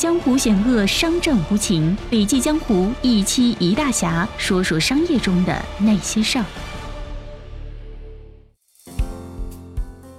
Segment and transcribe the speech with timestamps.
[0.00, 1.94] 江湖险恶，商战无情。
[2.08, 6.44] 笔记江湖一期一大侠，说说商业中的那些事儿。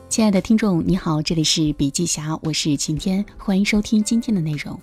[0.07, 4.79] 亲爱的听众，你好，这里是笔记侠，我是晴天，欢迎收听今天的内容。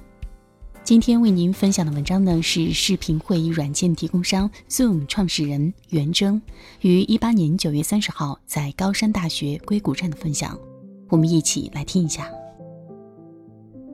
[0.82, 6.42] 今天为您分享的文章呢，是视频会议软件提供商 Zoom 创始人袁征
[6.80, 10.58] 于一八年九月三十号在高山大学硅谷站的分享，
[11.08, 12.28] 我们一起来听一下。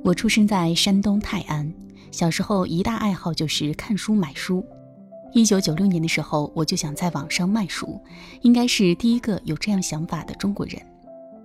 [0.04, 1.72] 我出生在山东泰安，
[2.10, 4.62] 小时候一大爱好就是看书买书。
[5.32, 7.98] 一九九六年的时候，我就想在网上卖书，
[8.42, 10.78] 应该是第一个有这样想法的中国人。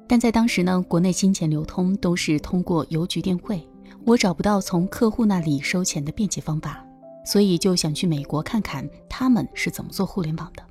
[0.05, 3.65] 但在当时呢，国内金钱流通都是通过邮局电汇，
[4.03, 6.85] 我找不到从客户那里收钱的便捷方法，
[7.26, 10.62] 所以就想去美国看看他们是怎么做互联网的。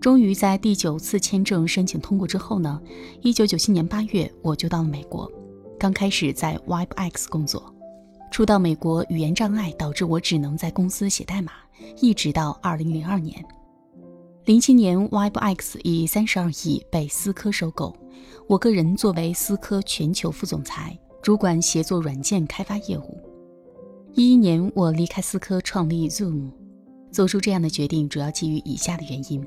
[0.00, 2.82] 终于在第九次签证申请通过之后呢，
[3.22, 5.30] 一九九七年八月我就到了美国。
[5.84, 7.62] 刚开始在 WebX 工作，
[8.30, 11.52] 初到美国语言障碍导致我只能在公司写代码，
[12.00, 13.44] 一直到二零零二年。
[14.46, 17.94] 零七年 WebX 以三十二亿被思科收购，
[18.48, 23.18] 我个人作为思科全球副总裁，主管协作软件开发业务。
[24.14, 26.50] 一一年我离开思科创立 Zoom，
[27.12, 29.46] 做出这样的决定主要基于以下的原因：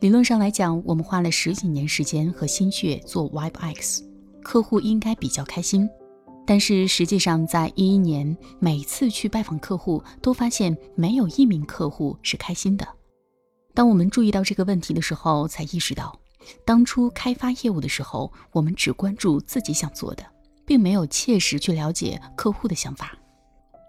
[0.00, 4.04] 理论上来讲，我们花了十几年时间和心血做 WebX。
[4.42, 5.88] 客户应该比较开心，
[6.46, 12.86] 但是实际上，在一一年每次去拜访客户，都发现没有一名客户是开心的。
[13.74, 16.18] 当我们注意到这个问题的时候，才意识到，
[16.64, 20.24] 当初开发业务的时候，我们只关注自己想做的，
[20.66, 23.16] 并没有切实去了解客户的想法。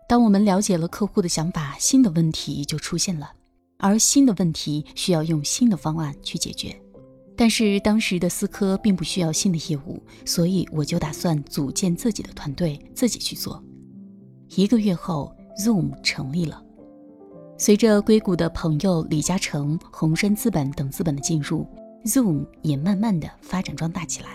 [0.08, 3.32] 当我们了解了客户的想法，新的问题就出现了，
[3.80, 6.80] 而新的问题需要用新的方案去解决。
[7.36, 13.64] 但是当时的思科并不需要新的业务，所以我就打算组建自己的团队，自己去做。
[14.56, 16.62] 一个月后，Zoom 成立了。
[17.58, 21.66] 随着硅谷的朋友李嘉诚、红杉资本等资本的进入
[22.06, 24.30] ，Zoom 也慢慢的发展壮大起来。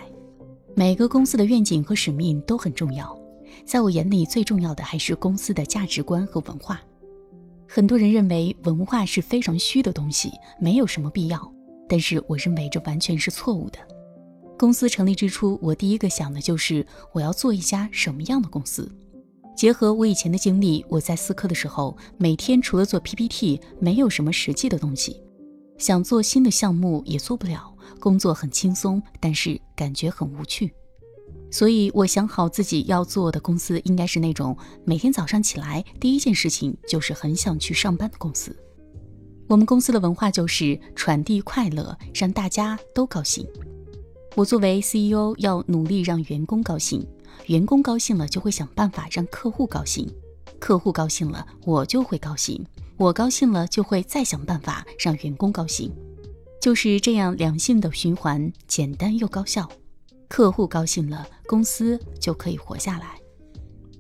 [0.75, 3.19] 每个公司的愿景和使命都很重要，
[3.65, 6.81] 在我眼里最重要的还是公司的价值观和文化。
[7.69, 10.31] 很多人认为文化是非常虚的东西，
[10.61, 11.53] 没有什么必要。
[11.89, 13.79] 但是我认为这完全是错误的。
[14.59, 18.91] 公司成立之初，我第一个想的就是我要做一家什么样的公司。
[19.57, 25.23] 结合我以前的经历，我在思科的时候，每天除了做 PPT，没有什么实际的东西。
[25.79, 30.73] 想做新的项目也做不了，工作很轻松，但是感觉很无趣。
[31.51, 38.57] 所以我想好自己要做的公司应该是那种每天早上起来第一件事情就是很想去上班的公司。
[39.49, 43.47] 我们公司的文化就是传递快乐，让大家都高兴。
[44.34, 47.07] 我作为 CEO 要努力让员工高兴，
[47.47, 50.12] 员工高兴了就会想办法让客户高兴，
[50.59, 55.93] 客户高兴了我就会高兴，我高兴了就会再想办法让员工高兴，
[56.61, 59.71] 就是这样良性的循环，简单又高效。
[60.28, 63.26] 客户高兴了，公司就可以活下来。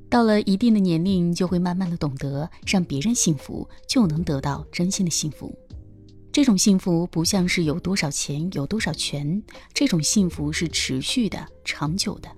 [0.08, 5.52] 到了一定的年龄，就会慢慢的懂得，让别人幸福，就能得到真心的幸福。
[6.32, 12.28] 这种幸福不像是有多少钱、有多少权，这种幸福是持续的、长久的。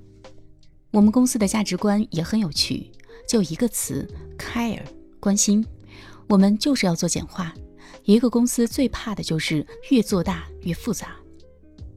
[0.92, 2.90] 我们公司的价值观也很有趣，
[3.28, 4.08] 就一个词
[4.38, 4.82] ：care，
[5.20, 5.64] 关心。
[6.28, 7.52] 我们就是要做简化。
[8.04, 11.16] 一个公司最怕的就是越做大越复杂。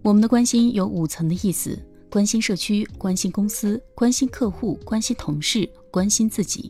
[0.02, 1.78] 我们的关心有五层的意思。
[2.12, 6.70] 关心社区，关心公司，关心客户，关心同事，关心自己。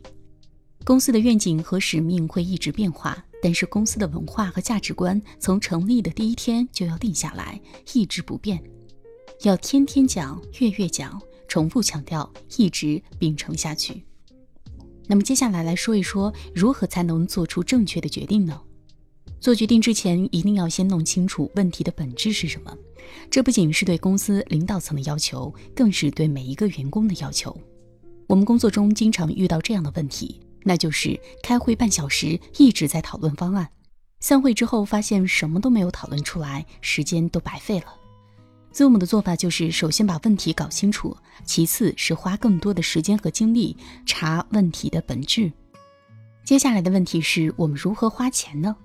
[0.84, 7.60] 公司的愿景和使命会一直变化，但是公司的文化和价值观从成立的第一天就要定下来，
[7.92, 8.62] 一直不变。
[9.42, 14.04] 要天天讲，月月讲，重复强调，一直秉承下去。
[15.08, 18.60] 那么接下来来说一说，如何才能做出正确的决定呢？
[19.42, 22.72] 做决定之前，一定要先弄清楚问题的本质是什么。
[23.28, 27.54] 这不仅是对公司领导层的要求，更是对每一个员工的要求。
[28.28, 33.68] 我们工作中经常遇到这样的问题，那就是开会半小时一直在讨论方案，
[34.20, 37.86] 散会之后发现什么都没有讨论出来，时间都白费了。
[38.72, 45.50] Zoom 的做法就是首先把问题搞清楚，其次是花更多的时间和精力查问题的本质。
[46.44, 48.76] 接下来的问题是我们如何花钱呢？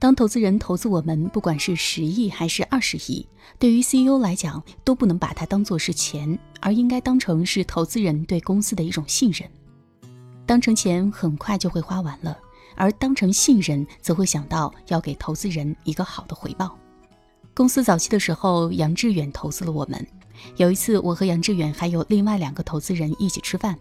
[0.00, 3.26] 当投资人投资我们，不管是十亿还是二十亿，
[3.58, 9.48] 对于 CEO 来讲，都不能把它当做是钱，而应该当成是投资人对公司的一种信任。
[10.46, 12.38] 当成钱很快就会花完了，
[12.76, 16.78] 而当成信任，则会想到要给投资人一个好的回报。
[17.52, 20.06] 公司早期的时候，杨致远投资了我们。
[20.56, 23.76] 有一次，我和杨致远还有另外两个投资人一起吃饭，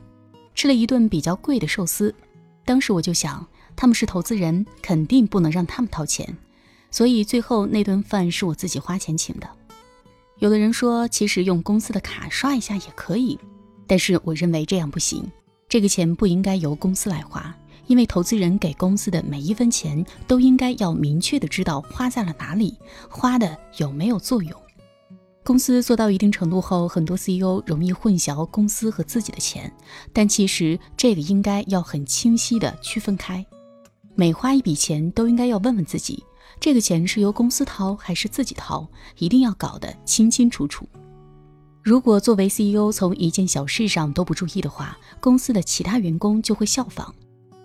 [0.56, 2.14] 吃了一顿比较贵的寿司。
[2.66, 3.46] 当时我就想，
[3.78, 6.36] 他们是投资人，肯定不能让他们掏钱，
[6.92, 9.48] 所以最后那顿饭是我自己花钱请的。
[10.40, 13.40] 有的人说，其实用公司的卡刷一下也可以，
[13.88, 15.32] 但是我认为这样不行，
[15.70, 17.56] 这个钱不应该由公司来花。
[17.86, 22.78] 因为投资人给公司的每一分钱都应该要明确的知道花在了哪里，
[23.10, 24.62] 花的有没有作用。
[25.46, 29.72] 公司做到一定程度后，很多 CEO 容易混淆公司和自己的钱，
[30.12, 33.46] 但其实这个应该要很清晰的区分开。
[34.20, 36.24] 每花一笔钱都应该要问问自己，
[36.60, 38.88] 这个钱是由公司掏还是自己掏，
[39.20, 40.90] 一定要搞得清清楚楚。
[41.84, 47.14] 如果作为 CEO 从一件小事上都不注意的话，公司的其他员工就会效仿。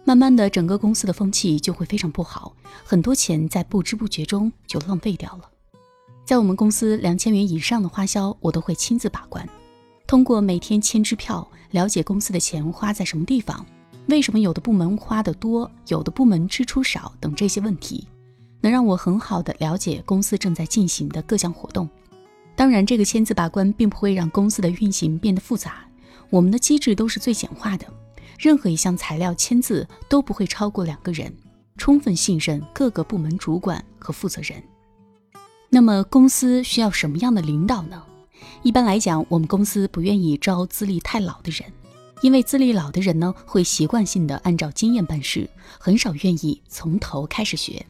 [0.04, 2.54] 慢慢的，整个公司的风气就会非常不好，
[2.84, 5.48] 很多钱在不知不觉中就浪费掉了。
[6.26, 9.48] 在我们公司，两千元以上的花销我都会亲自把关，
[10.06, 13.64] 通过每天签支票，了解公司的钱花在什么地方，
[14.06, 18.06] 为什么有的部门花的多，有的部门支出少等这些问题，
[18.60, 21.88] 能让我很好的了解公司正在进行的各项活动。
[22.54, 25.84] 当然，这个签字把关并不会让公司的运行变得复杂，
[26.30, 27.86] 我们的机制都是最简化的。
[28.38, 31.32] 任何一项材料签字都不会超过两个人，
[31.76, 34.62] 充分信任各个部门主管和负责人。
[35.70, 38.02] 那么公司需要什么样的领导呢？
[38.62, 41.72] 一般来讲，我们公司不愿意招资历太老的人，
[42.20, 45.48] 因为资历老的人呢会习惯性的按照经验办事，
[45.78, 47.84] 很少愿意从头开始学。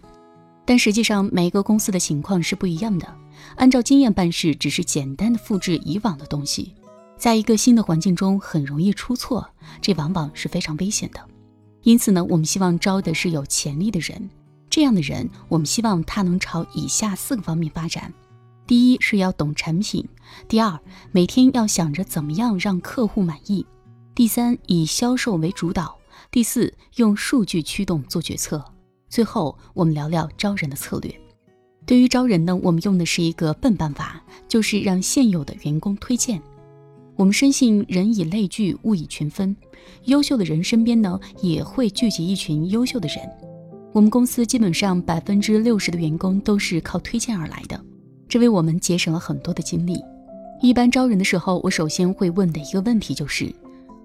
[0.64, 3.06] 但实际上每个公司的情况是不一样的，
[3.56, 6.72] 按照经验办事只是简单的复制以往的东西。
[7.18, 9.46] 在一个新的环境中，很容易出错，
[9.80, 11.20] 这往往是非常危险的。
[11.82, 14.30] 因此呢，我们希望招的是有潜力的人。
[14.70, 18.12] 这样的人，我们希望他能朝以下四个方面发展：
[18.66, 20.04] 第一是要懂产品；
[20.48, 20.78] 第二，
[21.10, 23.64] 每天要想着怎么样让客户满意；
[24.14, 25.98] 第三，以销售为主导；
[26.30, 28.62] 第四，用数据驱动做决策。
[29.08, 31.10] 最后，我们聊聊招人的策略。
[31.86, 36.42] 对于招人呢，我们用的是一个笨办法，就是让现有的员工推荐。
[37.16, 39.56] 我们深信人以类聚，物以群分。
[40.04, 43.18] 优秀的人身边呢，也会聚集一群优秀的人。
[43.94, 47.82] 我们公司基本上百分之六十的员工都是靠推荐而来的，
[48.28, 49.98] 这为我们节省了很多的精力。
[50.60, 53.52] 一般招人的时候，我首先会问的一个问题就是：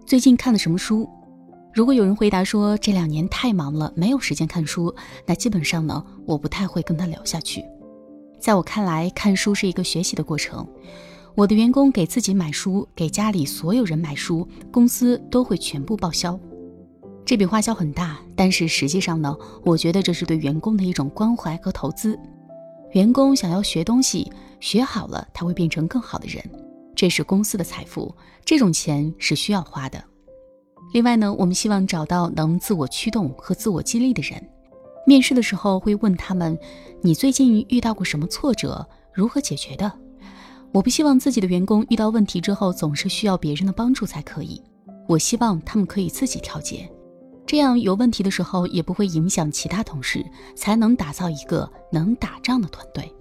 [0.08, 1.06] 最近看了什么书？
[1.74, 4.96] 如果有人回答说这两年太忙了，没有时间看书，
[5.26, 7.62] 那基本上呢，我不太会跟他聊下去。
[8.40, 10.66] 在我看来，看书是一个学习的过程。
[11.36, 16.40] 我的员工给自己买书，给家里所有人买书，公司都会全部报销。
[17.26, 22.18] 这笔花销很大，但是实际上呢，我觉得这是对员工的一种关怀和投资。
[22.94, 24.32] 员工想要学东西，
[24.62, 26.42] 学好了他会变成更好的人，
[26.98, 28.12] 这是公司的财富，
[28.44, 30.04] 这种钱是需要花的。
[30.94, 34.44] 另外呢，我们希望找到能自我驱动和自我激励的人。
[35.06, 36.58] 面试的时候会问他们：
[37.02, 38.84] 你最近遇到过什么挫折？
[39.14, 39.94] 如何解决的？
[40.72, 44.60] 我不希望自己的员工遇到问题之后总是需要别人的帮助才可以，
[45.08, 46.90] 我希望他们可以自己调节，
[47.46, 53.14] 这样有问题的时候也不会影响其他同事，才能打造一个能打仗的团队。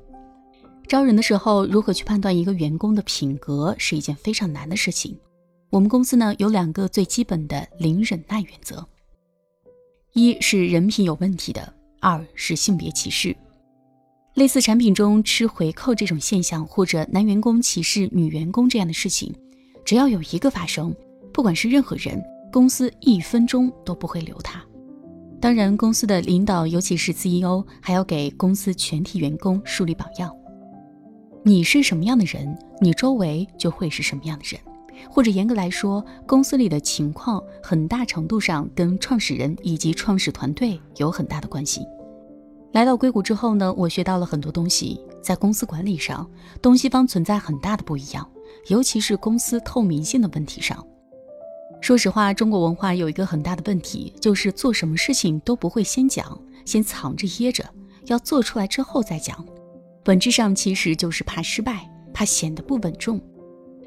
[0.88, 5.18] 招人的时候，如何去判断一个员工的品格是一件非常难的事情。
[5.70, 8.86] 我们公司呢有两个最基本的零忍耐原则：
[10.12, 13.36] 一是人品有问题的，二是性别歧视。
[14.34, 19.34] 类似产品中吃回扣这种现象，或者男员工歧视女员工这样的事情，
[19.84, 20.94] 只要有一个发生，
[21.32, 24.62] 不管是任何人，公司一分钟都不会留他。
[25.40, 30.34] 当然，公司的领导，尤其是 CEO，还要给公司全体员工树立榜样。
[31.46, 34.60] 你是什么样的人，你周围就会是什么样的人。
[35.08, 41.82] 或者严格来说，公司里的情况很大程度上跟创始人以及创始团队有很大的关系。
[42.72, 45.00] 来到硅谷之后呢，我学到了很多东西。
[45.22, 46.28] 在公司管理上，
[46.60, 48.28] 东西方存在很大的不一样，
[48.66, 50.84] 尤其是公司透明性的问题上。
[51.80, 57.64] 说实话，中国文化有一个很大的问题，就是做什么事情都不会先讲，先藏着掖着，
[58.06, 59.46] 要做出来之后再讲。
[60.06, 63.20] 本质上其实就是怕失败，怕显得不稳重。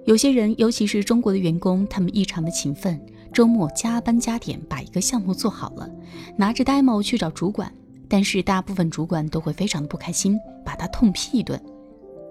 [0.03, 2.99] 有些人，尤其是中国的员工，他们异常的勤奋，
[3.31, 5.89] 周末加班加点把一个项目做好了，
[6.35, 7.73] 拿着 demo 去找主管。
[8.09, 11.57] 但是大部分主管都会非常的不开心，把他痛批一顿，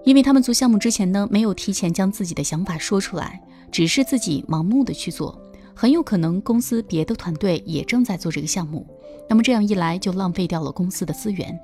[0.05, 3.41] 因为他们做项目之前呢，没有提前将自己的想法说出来，
[3.71, 5.41] 只是自己盲目的去做，
[5.73, 8.85] 很有可能公司别的团队也正在做这个项目，
[9.27, 11.59] 那么这样一来就浪费掉了公司的资源。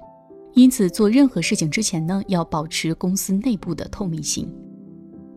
[0.55, 4.51] 因此做任何事情之前呢，要保持公司内部的透明性。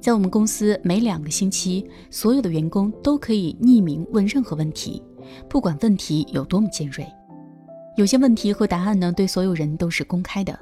[0.01, 5.03] 在我们公司，每两个星期，所有的员工都可以匿名问任何问题，
[5.49, 7.05] 不管问题有多么尖锐。
[7.97, 10.57] 有些问题和答案呢，对所有人都是公开的，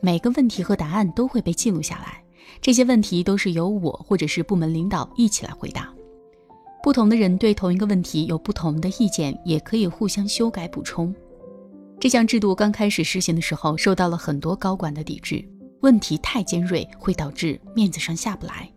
[0.00, 2.20] 每个问题和答案都会被记录下来。
[2.60, 5.88] 这些问题都是由我或者是部门领导一起来回答。
[6.82, 11.14] 不同的人对同一个问题有不同的意见，也可以互相修改补充。
[12.02, 15.48] 这项制度刚开始实行的时候，受到了很多高管的抵制。
[15.82, 18.68] 问题太尖锐，会导致面子上下不来。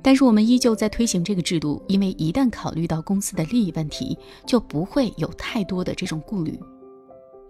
[0.00, 6.56] 但是我们依旧在推行这个制度，因为一旦考虑到公司的利益问题，就不会有太多的这种顾虑。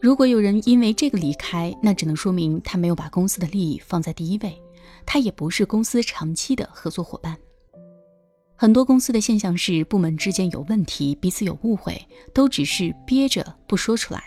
[0.01, 4.59] 如果有人因为这个离开，那只能说明他没有把公司的利益放在第一位，
[5.05, 7.37] 他也不是公司长期的合作伙伴。
[8.57, 14.25] 很多公司的现象是，部门之间有问题，彼此有误会，都只是憋着不说出来，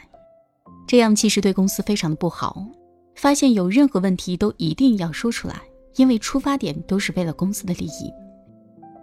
[0.88, 2.66] 这样其实对公司非常的不好。
[3.16, 5.62] 发现有任何问题都一定要说出来，
[5.96, 8.12] 因为出发点都是为了公司的利益。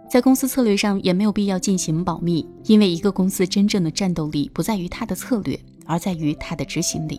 [0.09, 7.17] 在公司策略上也没有必要进行保密，因为一个公司真正的战斗力不在于它的策略，而在于它的执行力。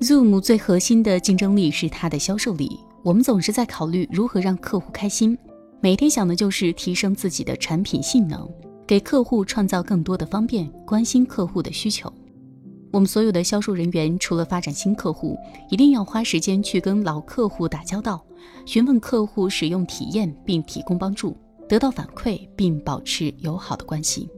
[0.00, 2.80] Zoom 最核心的竞争力是它的销售力。
[3.02, 5.36] 我们总是在考虑如何让客户开心，
[5.80, 8.48] 每天想的就是提升自己的产品性能，
[8.86, 12.10] 给客户创造更多的方便，关心客户的需求。
[12.92, 15.36] 我们所有的销售人员，除了发展新客户，
[15.68, 18.20] 一定要花时间去跟老客户打交道，
[18.66, 21.36] 询问客户使用体验，并提供帮助，
[21.68, 24.28] 得到反馈，并保持友好的关系。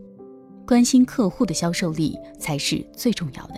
[0.67, 3.55] 关心客户的销售力才是最重要的。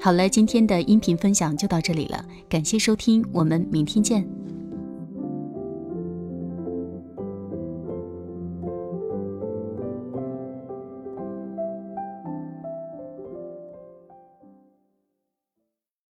[0.00, 4.26] 好了，今天的音频分享就到这里了，感谢收听，我们明天见。